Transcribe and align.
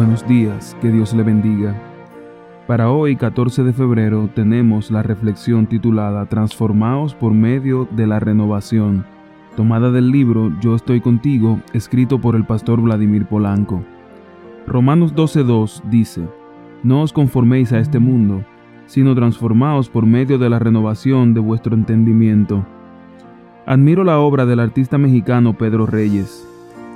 Buenos 0.00 0.26
días, 0.26 0.74
que 0.80 0.90
Dios 0.90 1.12
le 1.12 1.22
bendiga. 1.22 1.74
Para 2.66 2.90
hoy, 2.90 3.16
14 3.16 3.64
de 3.64 3.74
febrero, 3.74 4.30
tenemos 4.34 4.90
la 4.90 5.02
reflexión 5.02 5.66
titulada 5.66 6.24
Transformaos 6.24 7.14
por 7.14 7.34
medio 7.34 7.86
de 7.90 8.06
la 8.06 8.18
renovación, 8.18 9.04
tomada 9.56 9.90
del 9.90 10.10
libro 10.10 10.58
Yo 10.58 10.74
estoy 10.74 11.02
contigo, 11.02 11.60
escrito 11.74 12.18
por 12.18 12.34
el 12.34 12.46
pastor 12.46 12.80
Vladimir 12.80 13.26
Polanco. 13.26 13.84
Romanos 14.66 15.14
12.2 15.14 15.82
dice, 15.90 16.26
No 16.82 17.02
os 17.02 17.12
conforméis 17.12 17.70
a 17.74 17.78
este 17.78 17.98
mundo, 17.98 18.42
sino 18.86 19.14
transformaos 19.14 19.90
por 19.90 20.06
medio 20.06 20.38
de 20.38 20.48
la 20.48 20.58
renovación 20.58 21.34
de 21.34 21.40
vuestro 21.40 21.74
entendimiento. 21.74 22.64
Admiro 23.66 24.02
la 24.02 24.18
obra 24.18 24.46
del 24.46 24.60
artista 24.60 24.96
mexicano 24.96 25.58
Pedro 25.58 25.84
Reyes 25.84 26.49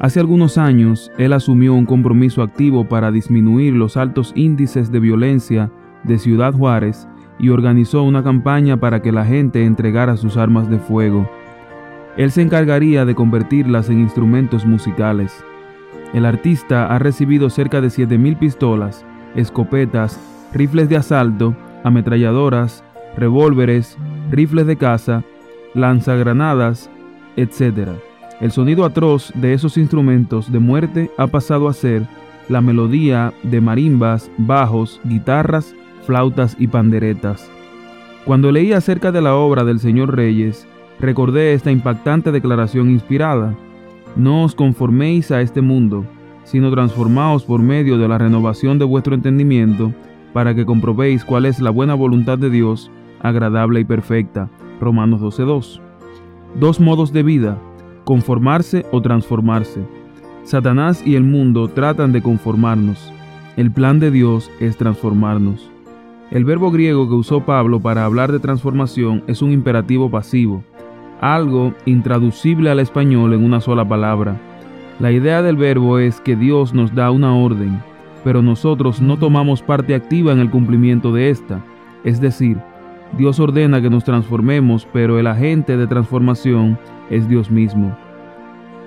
Hace 0.00 0.20
algunos 0.20 0.58
años, 0.58 1.10
él 1.18 1.32
asumió 1.32 1.74
un 1.74 1.84
compromiso 1.84 2.42
activo 2.42 2.84
para 2.88 3.10
disminuir 3.10 3.74
los 3.74 3.96
altos 3.96 4.32
índices 4.36 4.92
de 4.92 5.00
violencia 5.00 5.72
de 6.04 6.18
Ciudad 6.18 6.52
Juárez 6.52 7.08
y 7.40 7.48
organizó 7.48 8.04
una 8.04 8.22
campaña 8.22 8.78
para 8.78 9.02
que 9.02 9.10
la 9.10 9.24
gente 9.24 9.64
entregara 9.64 10.16
sus 10.16 10.36
armas 10.36 10.70
de 10.70 10.78
fuego. 10.78 11.28
Él 12.16 12.30
se 12.30 12.42
encargaría 12.42 13.04
de 13.04 13.16
convertirlas 13.16 13.90
en 13.90 13.98
instrumentos 13.98 14.64
musicales. 14.64 15.44
El 16.14 16.26
artista 16.26 16.86
ha 16.86 16.98
recibido 17.00 17.50
cerca 17.50 17.80
de 17.80 17.88
7.000 17.88 18.38
pistolas, 18.38 19.04
escopetas, 19.34 20.20
rifles 20.54 20.88
de 20.88 20.96
asalto, 20.96 21.56
ametralladoras, 21.82 22.84
revólveres, 23.16 23.98
rifles 24.30 24.66
de 24.66 24.76
caza, 24.76 25.24
lanzagranadas, 25.74 26.88
etc. 27.36 27.90
El 28.40 28.52
sonido 28.52 28.84
atroz 28.84 29.32
de 29.34 29.52
esos 29.52 29.76
instrumentos 29.76 30.52
de 30.52 30.60
muerte 30.60 31.10
ha 31.18 31.26
pasado 31.26 31.68
a 31.68 31.72
ser 31.72 32.06
la 32.48 32.60
melodía 32.60 33.32
de 33.42 33.60
marimbas, 33.60 34.30
bajos, 34.38 35.00
guitarras, 35.04 35.74
flautas 36.06 36.56
y 36.58 36.68
panderetas. 36.68 37.50
Cuando 38.24 38.52
leí 38.52 38.72
acerca 38.72 39.10
de 39.10 39.20
la 39.20 39.34
obra 39.34 39.64
del 39.64 39.80
señor 39.80 40.14
Reyes, 40.14 40.68
recordé 41.00 41.52
esta 41.52 41.72
impactante 41.72 42.30
declaración 42.30 42.90
inspirada. 42.90 43.56
No 44.16 44.44
os 44.44 44.54
conforméis 44.54 45.30
a 45.32 45.40
este 45.40 45.60
mundo, 45.60 46.04
sino 46.44 46.70
transformaos 46.70 47.44
por 47.44 47.60
medio 47.60 47.98
de 47.98 48.08
la 48.08 48.18
renovación 48.18 48.78
de 48.78 48.84
vuestro 48.84 49.14
entendimiento, 49.14 49.92
para 50.32 50.54
que 50.54 50.64
comprobéis 50.64 51.24
cuál 51.24 51.44
es 51.44 51.60
la 51.60 51.70
buena 51.70 51.94
voluntad 51.94 52.38
de 52.38 52.50
Dios, 52.50 52.90
agradable 53.20 53.80
y 53.80 53.84
perfecta. 53.84 54.48
Romanos 54.80 55.20
12.2. 55.20 55.80
Dos 56.58 56.80
modos 56.80 57.12
de 57.12 57.22
vida, 57.22 57.58
conformarse 58.08 58.86
o 58.90 59.02
transformarse. 59.02 59.82
Satanás 60.42 61.02
y 61.04 61.14
el 61.14 61.24
mundo 61.24 61.68
tratan 61.68 62.10
de 62.10 62.22
conformarnos. 62.22 63.12
El 63.58 63.70
plan 63.70 64.00
de 64.00 64.10
Dios 64.10 64.50
es 64.60 64.78
transformarnos. 64.78 65.70
El 66.30 66.46
verbo 66.46 66.70
griego 66.70 67.06
que 67.06 67.14
usó 67.14 67.44
Pablo 67.44 67.80
para 67.80 68.06
hablar 68.06 68.32
de 68.32 68.38
transformación 68.38 69.24
es 69.26 69.42
un 69.42 69.52
imperativo 69.52 70.10
pasivo, 70.10 70.64
algo 71.20 71.74
intraducible 71.84 72.70
al 72.70 72.80
español 72.80 73.34
en 73.34 73.44
una 73.44 73.60
sola 73.60 73.86
palabra. 73.86 74.40
La 75.00 75.12
idea 75.12 75.42
del 75.42 75.58
verbo 75.58 75.98
es 75.98 76.18
que 76.22 76.34
Dios 76.34 76.72
nos 76.72 76.94
da 76.94 77.10
una 77.10 77.36
orden, 77.36 77.78
pero 78.24 78.40
nosotros 78.40 79.02
no 79.02 79.18
tomamos 79.18 79.60
parte 79.60 79.94
activa 79.94 80.32
en 80.32 80.38
el 80.38 80.50
cumplimiento 80.50 81.12
de 81.12 81.28
esta. 81.28 81.62
Es 82.04 82.22
decir, 82.22 82.56
Dios 83.16 83.40
ordena 83.40 83.80
que 83.80 83.90
nos 83.90 84.04
transformemos, 84.04 84.86
pero 84.92 85.18
el 85.18 85.26
agente 85.26 85.76
de 85.76 85.86
transformación 85.86 86.78
es 87.10 87.28
Dios 87.28 87.50
mismo. 87.50 87.96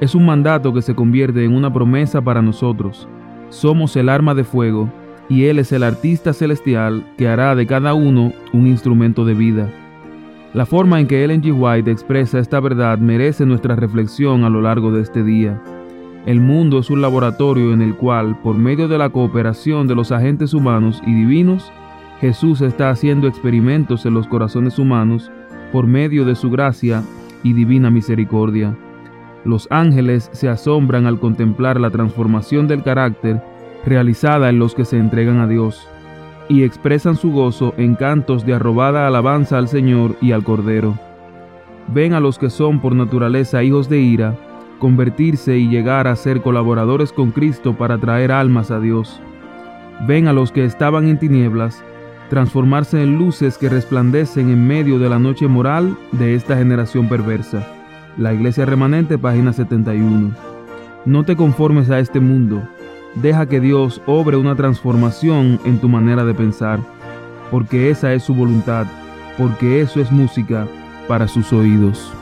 Es 0.00 0.14
un 0.14 0.26
mandato 0.26 0.72
que 0.72 0.82
se 0.82 0.94
convierte 0.94 1.44
en 1.44 1.54
una 1.54 1.72
promesa 1.72 2.20
para 2.20 2.42
nosotros. 2.42 3.08
Somos 3.48 3.96
el 3.96 4.08
arma 4.08 4.34
de 4.34 4.44
fuego 4.44 4.88
y 5.28 5.44
Él 5.44 5.58
es 5.58 5.72
el 5.72 5.82
artista 5.82 6.32
celestial 6.32 7.04
que 7.16 7.28
hará 7.28 7.54
de 7.54 7.66
cada 7.66 7.94
uno 7.94 8.32
un 8.52 8.66
instrumento 8.66 9.24
de 9.24 9.34
vida. 9.34 9.68
La 10.54 10.66
forma 10.66 10.98
en 10.98 11.06
que 11.06 11.24
Ellen 11.24 11.42
G. 11.42 11.52
White 11.52 11.90
expresa 11.90 12.38
esta 12.38 12.58
verdad 12.58 12.98
merece 12.98 13.44
nuestra 13.44 13.76
reflexión 13.76 14.44
a 14.44 14.50
lo 14.50 14.62
largo 14.62 14.90
de 14.90 15.02
este 15.02 15.22
día. 15.22 15.60
El 16.26 16.40
mundo 16.40 16.78
es 16.78 16.90
un 16.90 17.00
laboratorio 17.00 17.72
en 17.72 17.82
el 17.82 17.94
cual, 17.94 18.36
por 18.42 18.56
medio 18.56 18.88
de 18.88 18.98
la 18.98 19.10
cooperación 19.10 19.86
de 19.86 19.94
los 19.94 20.10
agentes 20.10 20.54
humanos 20.54 21.02
y 21.06 21.14
divinos, 21.14 21.70
Jesús 22.20 22.60
está 22.60 22.90
haciendo 22.90 23.28
experimentos 23.28 24.04
en 24.06 24.14
los 24.14 24.26
corazones 24.26 24.78
humanos 24.78 25.30
por 25.72 25.86
medio 25.86 26.24
de 26.24 26.34
su 26.34 26.50
gracia 26.50 27.02
y 27.42 27.52
divina 27.52 27.90
misericordia. 27.90 28.76
Los 29.44 29.68
ángeles 29.70 30.28
se 30.32 30.48
asombran 30.48 31.06
al 31.06 31.20
contemplar 31.20 31.80
la 31.80 31.90
transformación 31.90 32.66
del 32.66 32.82
carácter 32.82 33.42
realizada 33.84 34.48
en 34.48 34.58
los 34.58 34.74
que 34.74 34.84
se 34.84 34.98
entregan 34.98 35.38
a 35.38 35.46
Dios 35.46 35.86
y 36.48 36.64
expresan 36.64 37.16
su 37.16 37.30
gozo 37.30 37.74
en 37.76 37.94
cantos 37.94 38.44
de 38.44 38.54
arrobada 38.54 39.06
alabanza 39.06 39.58
al 39.58 39.68
Señor 39.68 40.16
y 40.20 40.32
al 40.32 40.42
Cordero. 40.42 40.98
Ven 41.94 42.14
a 42.14 42.20
los 42.20 42.38
que 42.38 42.50
son 42.50 42.80
por 42.80 42.94
naturaleza 42.94 43.62
hijos 43.62 43.88
de 43.88 44.00
ira 44.00 44.34
convertirse 44.78 45.58
y 45.58 45.68
llegar 45.68 46.06
a 46.06 46.16
ser 46.16 46.40
colaboradores 46.40 47.12
con 47.12 47.32
Cristo 47.32 47.76
para 47.76 47.98
traer 47.98 48.32
almas 48.32 48.70
a 48.70 48.80
Dios. 48.80 49.20
Ven 50.06 50.28
a 50.28 50.32
los 50.32 50.52
que 50.52 50.64
estaban 50.64 51.08
en 51.08 51.18
tinieblas 51.18 51.82
transformarse 52.28 53.02
en 53.02 53.16
luces 53.18 53.58
que 53.58 53.68
resplandecen 53.68 54.50
en 54.50 54.66
medio 54.66 54.98
de 54.98 55.08
la 55.08 55.18
noche 55.18 55.48
moral 55.48 55.96
de 56.12 56.34
esta 56.34 56.56
generación 56.56 57.08
perversa. 57.08 57.66
La 58.16 58.34
Iglesia 58.34 58.66
Remanente, 58.66 59.18
página 59.18 59.52
71. 59.52 60.34
No 61.04 61.24
te 61.24 61.36
conformes 61.36 61.90
a 61.90 61.98
este 61.98 62.20
mundo. 62.20 62.62
Deja 63.14 63.46
que 63.46 63.60
Dios 63.60 64.02
obre 64.06 64.36
una 64.36 64.56
transformación 64.56 65.58
en 65.64 65.78
tu 65.78 65.88
manera 65.88 66.24
de 66.24 66.34
pensar, 66.34 66.80
porque 67.50 67.90
esa 67.90 68.12
es 68.12 68.22
su 68.22 68.34
voluntad, 68.34 68.86
porque 69.38 69.80
eso 69.80 70.00
es 70.00 70.12
música 70.12 70.66
para 71.06 71.26
sus 71.28 71.52
oídos. 71.52 72.12